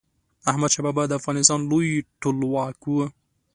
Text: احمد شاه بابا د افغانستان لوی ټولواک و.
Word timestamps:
احمد 0.51 0.69
شاه 0.73 0.83
بابا 0.87 1.03
د 1.07 1.13
افغانستان 1.19 1.59
لوی 1.71 1.89
ټولواک 2.21 2.79
و. 2.87 2.95